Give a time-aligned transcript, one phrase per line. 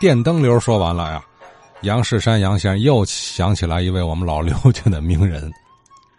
[0.00, 1.20] 电灯流说完了呀，
[1.82, 5.50] 杨世山杨先生又想起来一位我们老刘家的名人。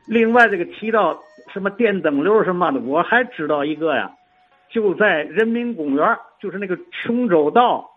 [0.06, 1.18] 另外，这个提到
[1.54, 4.12] 什么电灯流什么的，我还知道一个呀，
[4.70, 6.06] 就在人民公园，
[6.42, 7.90] 就是那个琼州道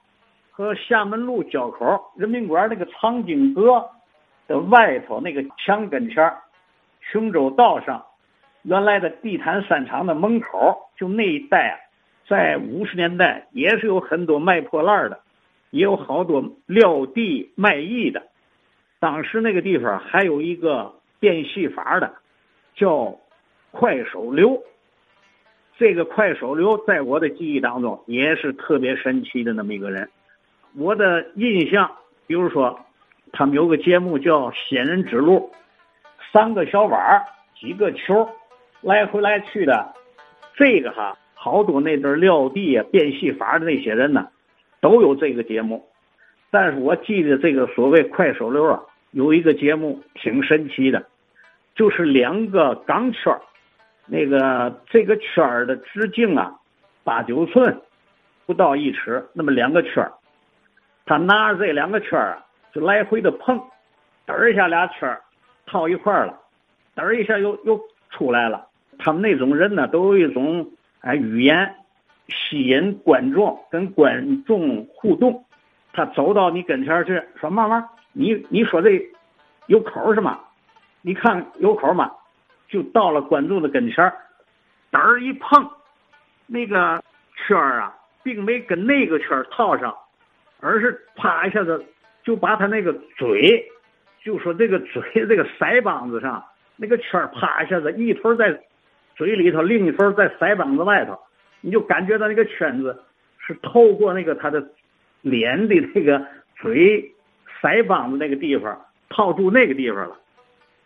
[0.53, 3.85] 和厦门路交口，人民公园那个藏经阁
[4.47, 6.33] 的外头那个墙跟前
[7.11, 8.01] 琼州道上
[8.63, 11.75] 原来的地毯商场的门口，就那一带啊，
[12.29, 15.19] 在五十年代也是有很多卖破烂的，
[15.73, 18.23] 也有好多撂地卖艺的。
[19.01, 20.95] 当时那个地方还有一个。
[21.23, 22.13] 变戏法的
[22.75, 23.17] 叫
[23.71, 24.61] 快手刘，
[25.79, 30.11] 这个快手刘在我的记忆当中也是特别神奇的那么一个人。
[30.77, 31.89] 我的印象，
[32.27, 32.77] 比如说
[33.31, 35.53] 他们有个节目叫《仙人指路》，
[36.33, 38.29] 三个小碗几个球，
[38.81, 39.95] 来回来去的。
[40.57, 44.29] 这个哈，好多那阵撂地啊、变戏法的那些人呢，
[44.83, 45.83] 都有这个节目。
[46.51, 48.83] 但是我记得这个所谓快手流啊，
[49.13, 51.03] 有一个节目挺神奇的。
[51.75, 53.35] 就是两个钢圈
[54.05, 56.55] 那个这个圈的直径啊，
[57.03, 57.81] 八九寸，
[58.45, 60.07] 不到一尺，那么两个圈，
[61.07, 63.59] 他拿着这两个圈啊，就来回的碰，
[64.27, 65.19] 嘚一下俩圈
[65.65, 66.39] 套一块了，
[66.95, 68.67] 嘚一下又又出来了。
[68.99, 71.75] 他们那种人呢，都有一种哎语言
[72.29, 75.45] 吸引观众，跟观众互动。
[75.93, 79.01] 他走到你跟前去说：“妈妈，你你说这
[79.67, 80.41] 有口是吗？”
[81.05, 82.13] 你看有口吗？
[82.69, 84.15] 就到了观众的跟前儿，
[84.91, 85.69] 嘚儿一碰，
[86.47, 87.03] 那个
[87.37, 89.95] 圈儿啊，并没跟那个圈套上，
[90.61, 91.85] 而是啪一下子
[92.23, 93.63] 就把他那个嘴，
[94.25, 96.43] 就说这个嘴这个腮帮子上
[96.77, 98.59] 那个圈儿啪一下子一头在
[99.15, 101.19] 嘴里头，另一头在腮帮子外头，
[101.63, 103.03] 你就感觉到那个圈子
[103.39, 104.63] 是透过那个他的
[105.23, 106.23] 脸的那个
[106.61, 107.11] 嘴
[107.63, 110.17] 腮帮子那个地方套住那个地方了。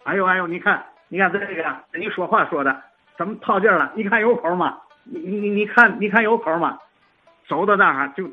[0.05, 2.81] 哎呦哎呦，你看，你看这个，你说话说的
[3.19, 3.91] 怎么套劲了？
[3.97, 4.79] 你看有口吗？
[5.03, 6.79] 你你你看，你看有口吗？
[7.49, 8.29] 走到那儿就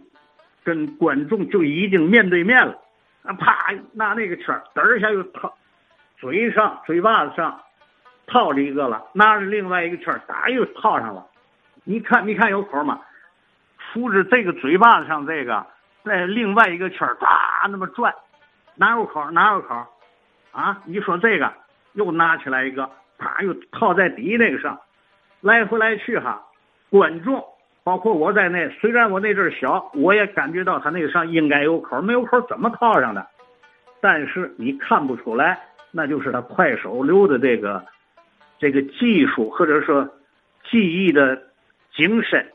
[0.64, 2.78] 跟观众就已经面对面了，
[3.24, 5.56] 啊啪，拿那个圈嘚一下又套
[6.18, 7.62] 嘴上嘴巴子上
[8.28, 11.26] 套着一个了，拿着另外一个圈儿打又套上了。
[11.84, 13.00] 你看你看有口吗？
[13.92, 15.66] 扶着这个嘴巴子上这个，
[16.04, 18.14] 在另外一个圈啪那么转，
[18.76, 19.76] 哪有口哪有口
[20.52, 20.82] 啊？
[20.86, 21.54] 你说这个？
[21.94, 22.90] 又拿起来一个，
[23.20, 24.80] 啪，又套在底那个上，
[25.42, 26.42] 来回来去哈。
[26.90, 27.44] 观众
[27.84, 33.28] 包括我在内，虽然我那阵小，我也感觉到他那个上应该有口，没有口怎么套上的？
[34.02, 35.60] 但是你看不出来，
[35.92, 37.86] 那就是他快手流的这个
[38.58, 40.10] 这个技术或者说
[40.72, 41.40] 技艺的
[41.96, 42.46] 精神。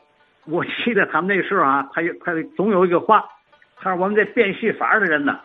[0.45, 3.23] 我记得他们那时候啊，他有他总有一个话，
[3.77, 5.39] 他说我们这变戏法的人呢，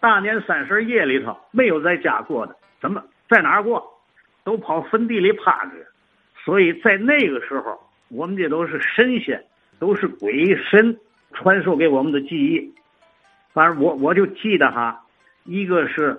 [0.00, 3.02] 大年三十夜里头没有在家过的，怎么？
[3.28, 3.84] 在哪儿过，
[4.42, 5.72] 都跑坟地里趴着，
[6.44, 7.78] 所以在那个时候，
[8.08, 9.44] 我们这都是神仙，
[9.78, 10.98] 都是鬼神
[11.34, 12.74] 传授给我们的记忆。
[13.52, 15.04] 反正我我就记得哈，
[15.44, 16.18] 一个是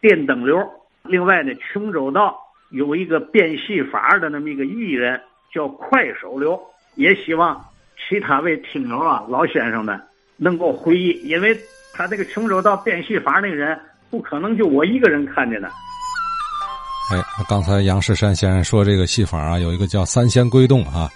[0.00, 0.66] 电灯流，
[1.02, 2.38] 另外呢，琼州道
[2.70, 5.20] 有一个变戏法的那么一个艺人
[5.56, 6.60] 叫快手流，
[6.96, 7.58] 也希望
[7.96, 9.98] 其他位听友啊老先生们
[10.36, 11.58] 能够回忆，因为
[11.94, 13.78] 他这个琼州道变戏法那个人
[14.10, 15.68] 不可能就我一个人看见的。
[17.10, 21.08] 哎，刚才杨世山先生说这个戏法啊，有一个叫三仙归洞啊，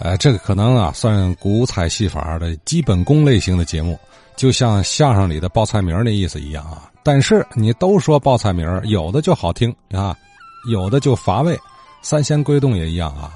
[0.00, 3.96] 呃，这个可能啊算古彩戏法的基本功类型的节目，
[4.34, 6.90] 就像相声里的报菜名那意思一样啊。
[7.04, 10.16] 但是你都说报菜名，有的就好听啊，
[10.68, 11.56] 有的就乏味。
[12.00, 13.32] 三仙归洞也一样啊，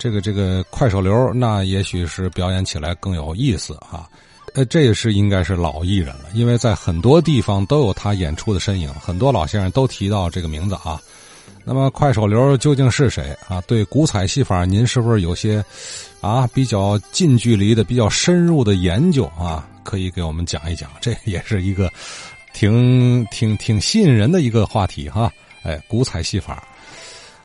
[0.00, 4.08] 这个这个快手流那也许是表演起来更有意思啊。
[4.54, 10.98] 呃，这也是应该是老艺人了，因为在很多地方都有他演出的身影，很多老先生都提到这个名字啊。
[11.64, 13.60] 那么快手流究竟是谁啊？
[13.66, 15.62] 对古彩戏法，您是不是有些
[16.22, 19.68] 啊比较近距离的、比较深入的研究啊？
[19.84, 21.92] 可以给我们讲一讲，这也是一个
[22.54, 25.30] 挺挺挺吸引人的一个话题哈。
[25.62, 26.66] 哎，古彩戏法。